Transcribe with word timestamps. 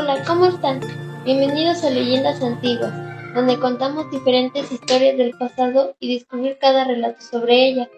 están? 0.00 0.80
Bienvenidos 1.24 1.84
a 1.84 1.90
Leyendas 1.90 2.42
Antiguas, 2.42 2.90
donde 3.34 3.58
contamos 3.58 4.10
diferentes 4.10 4.72
historias 4.72 5.18
del 5.18 5.32
pasado 5.38 5.94
y 6.00 6.14
descubrir 6.14 6.56
cada 6.58 6.84
relato 6.84 7.20
sobre 7.20 7.68
ella. 7.68 7.88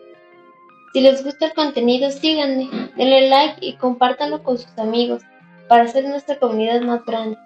Si 0.92 1.00
les 1.00 1.24
gusta 1.24 1.46
el 1.46 1.54
contenido, 1.54 2.10
síganme, 2.10 2.68
denle 2.96 3.28
like 3.28 3.64
y 3.64 3.74
compártanlo 3.74 4.42
con 4.42 4.58
sus 4.58 4.76
amigos 4.78 5.22
para 5.68 5.84
hacer 5.84 6.04
nuestra 6.04 6.36
comunidad 6.40 6.80
más 6.80 7.04
grande. 7.06 7.38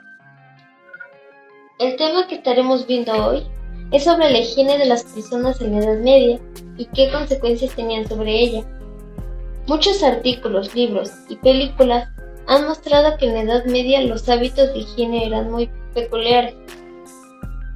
El 1.78 1.96
tema 1.96 2.26
que 2.26 2.36
estaremos 2.36 2.86
viendo 2.86 3.12
hoy 3.12 3.46
es 3.92 4.04
sobre 4.04 4.30
la 4.30 4.38
higiene 4.38 4.78
de 4.78 4.86
las 4.86 5.04
personas 5.04 5.60
en 5.60 5.72
la 5.72 5.84
Edad 5.84 5.98
Media 5.98 6.40
y 6.78 6.86
qué 6.86 7.12
consecuencias 7.12 7.76
tenían 7.76 8.08
sobre 8.08 8.32
ella. 8.32 8.64
Muchos 9.66 10.02
artículos, 10.02 10.74
libros 10.74 11.12
y 11.28 11.36
películas 11.36 12.08
han 12.46 12.66
mostrado 12.66 13.16
que 13.18 13.26
en 13.26 13.34
la 13.34 13.42
Edad 13.42 13.64
Media 13.66 14.00
los 14.02 14.28
hábitos 14.28 14.72
de 14.72 14.80
higiene 14.80 15.26
eran 15.26 15.50
muy 15.50 15.68
peculiares. 15.94 16.54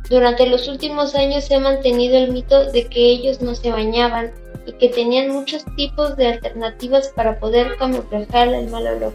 Durante 0.09 0.47
los 0.47 0.69
últimos 0.69 1.15
años 1.15 1.45
se 1.45 1.55
ha 1.55 1.61
mantenido 1.61 2.17
el 2.17 2.33
mito 2.33 2.71
de 2.71 2.87
que 2.87 3.01
ellos 3.01 3.41
no 3.41 3.55
se 3.55 3.71
bañaban 3.71 4.33
y 4.67 4.73
que 4.73 4.89
tenían 4.89 5.31
muchos 5.31 5.65
tipos 5.77 6.17
de 6.17 6.29
alternativas 6.29 7.09
para 7.15 7.39
poder 7.39 7.77
camuflar 7.77 8.49
el 8.49 8.69
mal 8.71 8.87
olor. 8.87 9.13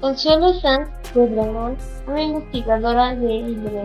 Consuelo 0.00 0.54
Sanz 0.60 0.88
Pedramón, 1.14 1.76
una 2.06 2.22
investigadora 2.22 3.14
de 3.14 3.34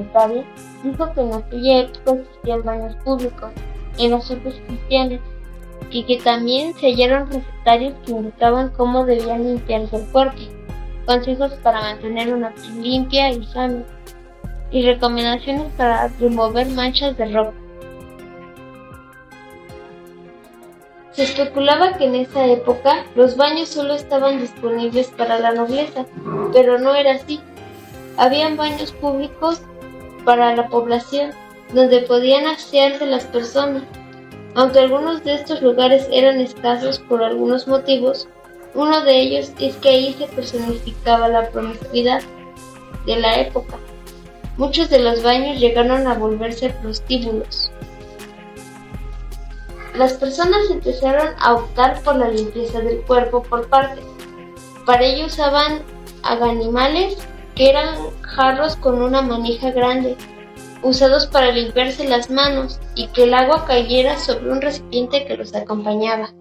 Italia, 0.01 0.45
dijo 0.83 1.13
que 1.13 1.21
en 1.21 1.33
aquella 1.33 1.79
época 1.81 2.13
existían 2.13 2.63
baños 2.63 2.95
públicos 3.03 3.51
en 3.97 4.11
los 4.11 4.25
centros 4.25 4.55
cristianos 4.67 5.19
y 5.89 6.03
que 6.03 6.17
también 6.17 6.73
se 6.75 6.87
hallaron 6.87 7.31
recetarios 7.31 7.93
que 8.05 8.11
indicaban 8.11 8.69
cómo 8.69 9.05
debían 9.05 9.43
limpiarse 9.43 9.97
el 9.97 10.05
cuerpo, 10.07 10.41
consejos 11.05 11.53
para 11.63 11.81
mantener 11.81 12.33
una 12.33 12.53
piel 12.53 12.81
limpia 12.81 13.29
y 13.31 13.43
sana, 13.45 13.83
y 14.71 14.85
recomendaciones 14.85 15.71
para 15.75 16.07
remover 16.19 16.67
manchas 16.67 17.17
de 17.17 17.25
ropa. 17.25 17.53
Se 21.11 21.23
especulaba 21.23 21.97
que 21.97 22.05
en 22.05 22.15
esa 22.15 22.45
época 22.45 23.05
los 23.15 23.35
baños 23.35 23.67
solo 23.67 23.95
estaban 23.95 24.39
disponibles 24.39 25.09
para 25.09 25.39
la 25.39 25.51
nobleza, 25.51 26.05
pero 26.53 26.79
no 26.79 26.95
era 26.95 27.11
así. 27.11 27.41
Habían 28.15 28.55
baños 28.55 28.93
públicos 28.93 29.61
para 30.23 30.55
la 30.55 30.67
población, 30.69 31.31
donde 31.73 31.99
podían 32.01 32.47
asearse 32.47 33.05
las 33.05 33.25
personas, 33.25 33.83
aunque 34.55 34.79
algunos 34.79 35.23
de 35.23 35.35
estos 35.35 35.61
lugares 35.61 36.07
eran 36.11 36.39
escasos 36.41 36.99
por 36.99 37.23
algunos 37.23 37.67
motivos, 37.67 38.27
uno 38.73 39.01
de 39.03 39.21
ellos 39.21 39.51
es 39.59 39.75
que 39.77 39.89
ahí 39.89 40.15
se 40.17 40.27
personificaba 40.27 41.27
la 41.27 41.49
promiscuidad 41.49 42.21
de 43.05 43.17
la 43.17 43.39
época. 43.39 43.77
Muchos 44.57 44.89
de 44.89 44.99
los 44.99 45.23
baños 45.23 45.59
llegaron 45.59 46.07
a 46.07 46.15
volverse 46.15 46.69
prostíbulos. 46.81 47.71
Las 49.95 50.13
personas 50.13 50.69
empezaron 50.69 51.29
a 51.39 51.55
optar 51.55 52.01
por 52.03 52.15
la 52.15 52.29
limpieza 52.29 52.79
del 52.79 53.01
cuerpo 53.01 53.43
por 53.43 53.67
partes. 53.67 54.05
Para 54.85 55.03
ello 55.03 55.25
usaban 55.25 55.81
animales 56.23 57.17
que 57.55 57.69
eran 57.69 57.95
jarros 58.21 58.75
con 58.77 59.01
una 59.01 59.21
manija 59.21 59.71
grande 59.71 60.15
usados 60.83 61.27
para 61.27 61.51
limpiarse 61.51 62.07
las 62.07 62.29
manos 62.29 62.79
y 62.95 63.07
que 63.07 63.23
el 63.23 63.33
agua 63.33 63.65
cayera 63.65 64.17
sobre 64.17 64.51
un 64.51 64.61
recipiente 64.61 65.25
que 65.25 65.37
los 65.37 65.53
acompañaba. 65.53 66.33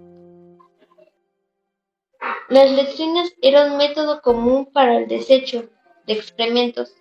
Las 2.48 2.70
letrinas 2.70 3.30
eran 3.42 3.72
un 3.72 3.78
método 3.78 4.20
común 4.22 4.66
para 4.72 4.96
el 4.98 5.06
desecho 5.06 5.68
de 6.06 6.14
excrementos. 6.14 6.92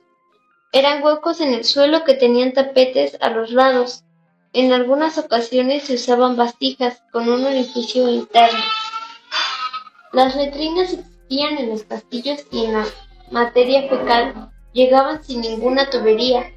Eran 0.72 1.04
huecos 1.04 1.42
en 1.42 1.54
el 1.54 1.64
suelo 1.66 2.04
que 2.04 2.14
tenían 2.14 2.54
tapetes 2.54 3.18
a 3.22 3.30
los 3.32 3.52
lados. 3.52 4.04
En 4.54 4.72
algunas 4.72 5.18
ocasiones 5.18 5.84
se 5.84 5.96
usaban 5.96 6.36
vasijas 6.36 7.02
con 7.12 7.28
un 7.30 7.46
orificio 7.46 8.10
interno. 8.10 8.60
Las 10.14 10.36
letrinas 10.36 10.94
existían 10.94 11.58
en 11.58 11.70
los 11.70 11.84
castillos 11.84 12.46
y 12.52 12.66
en 12.66 12.74
la 12.74 12.86
materia 13.32 13.90
fecal 13.90 14.52
llegaban 14.74 15.24
sin 15.24 15.42
ninguna 15.42 15.90
tubería 15.90 16.52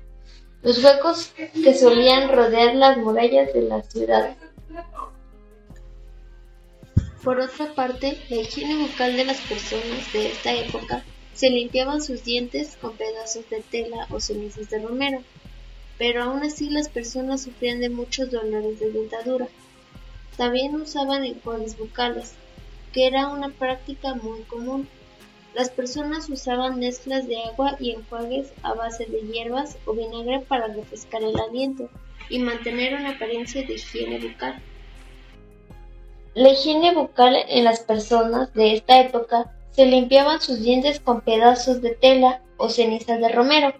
los 0.62 0.82
huecos 0.82 1.32
que 1.36 1.74
solían 1.74 2.28
rodear 2.30 2.74
las 2.74 2.96
murallas 2.96 3.52
de 3.52 3.62
la 3.62 3.82
ciudad. 3.82 4.36
Por 7.24 7.38
otra 7.38 7.72
parte, 7.74 8.18
la 8.28 8.36
higiene 8.36 8.82
bucal 8.82 9.16
de 9.16 9.24
las 9.24 9.40
personas 9.42 10.12
de 10.12 10.28
esta 10.28 10.52
época 10.54 11.04
se 11.34 11.50
limpiaban 11.50 12.02
sus 12.02 12.24
dientes 12.24 12.76
con 12.80 12.96
pedazos 12.96 13.48
de 13.48 13.60
tela 13.60 14.06
o 14.10 14.20
cenizas 14.20 14.70
de 14.70 14.80
romero, 14.80 15.22
pero 15.98 16.24
aún 16.24 16.42
así 16.42 16.68
las 16.68 16.88
personas 16.88 17.42
sufrían 17.42 17.80
de 17.80 17.90
muchos 17.90 18.30
dolores 18.30 18.80
de 18.80 18.90
dentadura. 18.90 19.48
También 20.36 20.74
usaban 20.74 21.24
enjuagues 21.24 21.78
bucales, 21.78 22.32
que 22.92 23.06
era 23.06 23.28
una 23.28 23.50
práctica 23.50 24.14
muy 24.14 24.40
común. 24.42 24.88
Las 25.54 25.68
personas 25.68 26.30
usaban 26.30 26.78
mezclas 26.78 27.28
de 27.28 27.42
agua 27.42 27.76
y 27.78 27.90
enjuagues 27.90 28.52
a 28.62 28.72
base 28.72 29.04
de 29.04 29.20
hierbas 29.20 29.76
o 29.84 29.92
vinagre 29.92 30.40
para 30.40 30.68
refrescar 30.68 31.22
el 31.22 31.38
aliento 31.38 31.90
y 32.30 32.38
mantener 32.38 32.94
una 32.94 33.10
apariencia 33.10 33.62
de 33.66 33.74
higiene 33.74 34.18
bucal. 34.18 34.62
La 36.34 36.48
higiene 36.48 36.94
bucal 36.94 37.36
en 37.48 37.64
las 37.64 37.80
personas 37.80 38.54
de 38.54 38.72
esta 38.72 38.98
época 39.00 39.54
se 39.72 39.84
limpiaban 39.84 40.40
sus 40.40 40.62
dientes 40.62 41.00
con 41.00 41.20
pedazos 41.20 41.82
de 41.82 41.90
tela 41.90 42.40
o 42.56 42.70
cenizas 42.70 43.20
de 43.20 43.28
romero, 43.28 43.74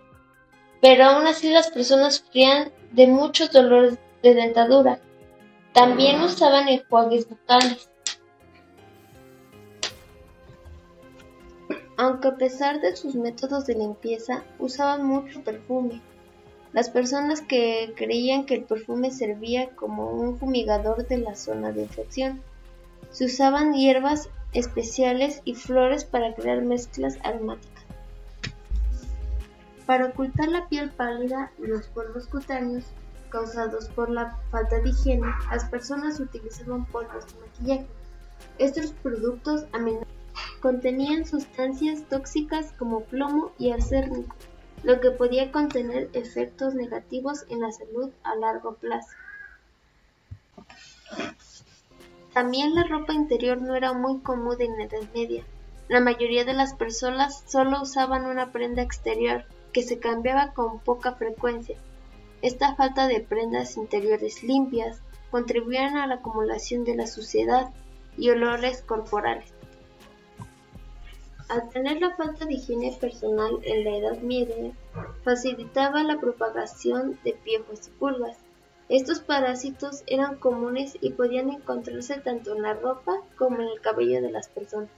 pero 0.83 1.05
aún 1.05 1.27
así 1.27 1.51
las 1.51 1.71
personas 1.71 2.17
sufrían 2.17 2.71
de 2.91 3.07
muchos 3.07 3.51
dolores 3.51 3.99
de 4.23 4.35
dentadura. 4.35 5.01
También 5.73 6.21
usaban 6.21 6.69
enjuagues 6.69 7.27
bucales. 7.29 7.89
Aunque 12.03 12.27
a 12.27 12.35
pesar 12.35 12.81
de 12.81 12.97
sus 12.97 13.15
métodos 13.15 13.65
de 13.65 13.77
limpieza, 13.77 14.43
usaban 14.59 15.07
mucho 15.07 15.45
perfume. 15.45 16.03
Las 16.73 16.91
personas 16.91 17.43
que 17.43 17.95
creían 17.97 18.45
que 18.45 18.57
el 18.57 18.65
perfume 18.65 19.13
servía 19.13 19.71
como 19.77 20.11
un 20.11 20.37
fumigador 20.37 21.07
de 21.07 21.19
la 21.19 21.37
zona 21.37 21.71
de 21.71 21.83
infección. 21.83 22.43
Se 23.13 23.27
usaban 23.27 23.75
hierbas 23.75 24.31
especiales 24.53 25.43
y 25.45 25.55
flores 25.55 26.05
para 26.05 26.35
crear 26.35 26.63
mezclas 26.63 27.19
aromáticas. 27.23 27.85
Para 29.87 30.07
ocultar 30.07 30.49
la 30.49 30.69
piel 30.69 30.91
pálida 30.91 31.53
y 31.63 31.69
los 31.69 31.87
polvos 31.87 32.27
cutáneos 32.27 32.83
causados 33.29 33.89
por 33.91 34.11
la 34.11 34.41
falta 34.51 34.81
de 34.81 34.89
higiene, 34.89 35.29
las 35.53 35.67
personas 35.67 36.19
utilizaban 36.19 36.85
polvos 36.85 37.27
de 37.29 37.41
maquillaje. 37.47 37.87
Estos 38.59 38.91
productos 38.91 39.67
a 39.71 39.79
Contenían 40.61 41.27
sustancias 41.27 42.09
tóxicas 42.09 42.73
como 42.79 43.01
plomo 43.01 43.53
y 43.59 43.73
arsénico, 43.73 44.35
lo 44.83 45.01
que 45.01 45.11
podía 45.11 45.51
contener 45.53 46.09
efectos 46.13 46.75
negativos 46.75 47.45
en 47.49 47.61
la 47.61 47.73
salud 47.73 48.11
a 48.23 48.35
largo 48.37 48.75
plazo. 48.75 49.17
También 52.33 52.75
la 52.75 52.85
ropa 52.85 53.13
interior 53.13 53.61
no 53.61 53.75
era 53.75 53.93
muy 53.93 54.21
común 54.21 54.57
en 54.61 54.79
la 54.79 54.85
Edad 54.85 55.07
Media. 55.15 55.45
La 55.89 56.01
mayoría 56.01 56.45
de 56.45 56.55
las 56.55 56.75
personas 56.75 57.45
solo 57.47 57.83
usaban 57.83 58.25
una 58.25 58.53
prenda 58.53 58.83
exterior 58.83 59.45
que 59.73 59.83
se 59.83 59.99
cambiaba 59.99 60.53
con 60.55 60.79
poca 60.81 61.13
frecuencia. 61.13 61.77
Esta 62.41 62.75
falta 62.75 63.07
de 63.07 63.21
prendas 63.21 63.77
interiores 63.77 64.43
limpias 64.43 65.01
contribuían 65.31 65.97
a 65.97 66.07
la 66.07 66.17
acumulación 66.17 66.85
de 66.85 66.97
la 66.97 67.07
suciedad 67.07 67.71
y 68.17 68.31
olores 68.31 68.83
corporales. 68.83 69.53
Al 71.53 71.69
tener 71.69 72.01
la 72.01 72.17
falta 72.17 72.47
de 72.47 72.55
higiene 72.55 72.97
personal 72.99 73.59
en 73.65 73.85
la 73.85 73.99
Edad 73.99 74.23
Media, 74.23 74.73
facilitaba 75.23 76.03
la 76.03 76.19
propagación 76.19 77.19
de 77.25 77.35
piojos 77.35 77.89
y 77.89 77.91
pulgas. 77.91 78.39
Estos 78.89 79.21
parásitos 79.21 80.03
eran 80.07 80.37
comunes 80.37 80.97
y 81.03 81.11
podían 81.11 81.51
encontrarse 81.51 82.19
tanto 82.21 82.57
en 82.57 82.63
la 82.63 82.73
ropa 82.73 83.21
como 83.37 83.61
en 83.61 83.69
el 83.69 83.83
cabello 83.83 84.23
de 84.23 84.31
las 84.31 84.49
personas. 84.49 84.89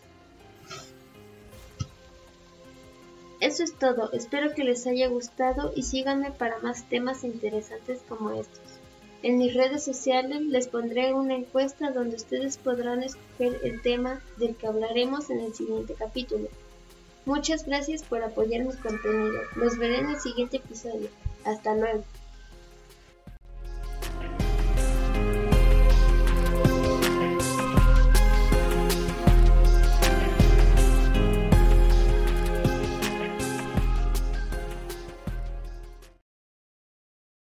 Eso 3.40 3.64
es 3.64 3.76
todo, 3.76 4.12
espero 4.12 4.54
que 4.54 4.62
les 4.62 4.86
haya 4.86 5.08
gustado 5.08 5.72
y 5.74 5.82
síganme 5.82 6.30
para 6.30 6.60
más 6.60 6.88
temas 6.88 7.24
interesantes 7.24 8.00
como 8.08 8.30
estos. 8.30 8.83
En 9.24 9.38
mis 9.38 9.54
redes 9.54 9.82
sociales 9.82 10.42
les 10.42 10.68
pondré 10.68 11.14
una 11.14 11.34
encuesta 11.34 11.90
donde 11.90 12.16
ustedes 12.16 12.58
podrán 12.58 13.02
escoger 13.02 13.58
el 13.62 13.80
tema 13.80 14.20
del 14.36 14.54
que 14.54 14.66
hablaremos 14.66 15.30
en 15.30 15.40
el 15.40 15.54
siguiente 15.54 15.94
capítulo. 15.98 16.48
Muchas 17.24 17.64
gracias 17.64 18.02
por 18.02 18.22
apoyar 18.22 18.66
mi 18.66 18.74
contenido. 18.74 19.40
Los 19.56 19.78
veré 19.78 20.00
en 20.00 20.10
el 20.10 20.20
siguiente 20.20 20.58
episodio. 20.58 21.08
Hasta 21.42 21.74
luego. 21.74 22.04